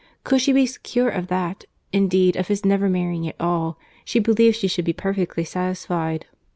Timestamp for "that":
1.27-1.65